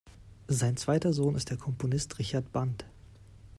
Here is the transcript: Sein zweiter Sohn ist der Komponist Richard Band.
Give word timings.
Sein 0.47 0.77
zweiter 0.77 1.13
Sohn 1.13 1.35
ist 1.35 1.51
der 1.51 1.57
Komponist 1.57 2.17
Richard 2.17 2.51
Band. 2.51 2.85